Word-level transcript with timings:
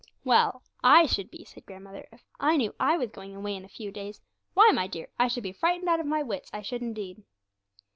'Well, 0.23 0.63
I 0.83 1.05
should 1.05 1.29
be,' 1.29 1.43
said 1.43 1.67
grandmother, 1.67 2.07
'if 2.11 2.25
I 2.39 2.57
knew 2.57 2.73
I 2.79 2.97
was 2.97 3.11
going 3.11 3.35
away 3.35 3.55
in 3.55 3.63
a 3.63 3.69
few 3.69 3.91
days; 3.91 4.19
why, 4.55 4.71
my 4.73 4.87
dear, 4.87 5.09
I 5.19 5.27
should 5.27 5.43
be 5.43 5.51
frightened 5.51 5.89
out 5.89 5.99
of 5.99 6.07
my 6.07 6.23
wits, 6.23 6.49
I 6.51 6.63
should 6.63 6.81
indeed. 6.81 7.21